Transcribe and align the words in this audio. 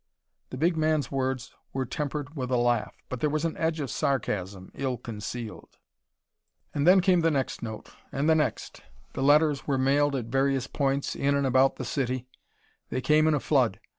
The 0.49 0.57
big 0.57 0.75
man's 0.77 1.11
words 1.11 1.53
were 1.73 1.85
tempered 1.85 2.35
with 2.35 2.49
a 2.49 2.57
laugh, 2.57 2.95
but 3.07 3.19
there 3.19 3.29
was 3.29 3.45
an 3.45 3.55
edge 3.57 3.79
of 3.79 3.91
sarcasm, 3.91 4.71
ill 4.73 4.97
concealed. 4.97 5.77
And 6.73 6.87
then 6.87 7.01
came 7.01 7.21
the 7.21 7.29
next 7.29 7.61
note. 7.61 7.91
And 8.11 8.27
the 8.27 8.33
next. 8.33 8.81
The 9.13 9.21
letters 9.21 9.67
were 9.67 9.77
mailed 9.77 10.15
at 10.15 10.25
various 10.25 10.65
points 10.65 11.15
in 11.15 11.35
and 11.35 11.45
about 11.45 11.75
the 11.75 11.85
city; 11.85 12.25
they 12.89 12.99
came 12.99 13.27
in 13.27 13.35
a 13.35 13.39
flood. 13.39 13.79